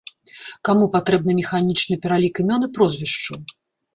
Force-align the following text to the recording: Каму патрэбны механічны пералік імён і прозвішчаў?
Каму 0.67 0.85
патрэбны 0.95 1.35
механічны 1.41 1.95
пералік 2.05 2.35
імён 2.45 2.65
і 2.69 2.73
прозвішчаў? 2.79 3.39